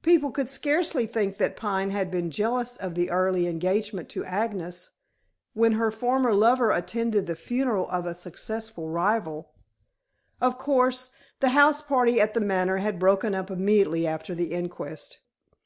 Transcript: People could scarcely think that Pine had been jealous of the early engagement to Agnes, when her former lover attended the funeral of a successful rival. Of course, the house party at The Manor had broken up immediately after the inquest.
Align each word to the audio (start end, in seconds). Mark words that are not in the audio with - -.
People 0.00 0.30
could 0.30 0.48
scarcely 0.48 1.04
think 1.04 1.36
that 1.36 1.54
Pine 1.54 1.90
had 1.90 2.10
been 2.10 2.30
jealous 2.30 2.78
of 2.78 2.94
the 2.94 3.10
early 3.10 3.46
engagement 3.46 4.08
to 4.08 4.24
Agnes, 4.24 4.88
when 5.52 5.72
her 5.72 5.90
former 5.90 6.32
lover 6.32 6.70
attended 6.70 7.26
the 7.26 7.36
funeral 7.36 7.86
of 7.90 8.06
a 8.06 8.14
successful 8.14 8.88
rival. 8.88 9.50
Of 10.40 10.56
course, 10.56 11.10
the 11.40 11.50
house 11.50 11.82
party 11.82 12.18
at 12.22 12.32
The 12.32 12.40
Manor 12.40 12.78
had 12.78 12.98
broken 12.98 13.34
up 13.34 13.50
immediately 13.50 14.06
after 14.06 14.34
the 14.34 14.50
inquest. 14.54 15.18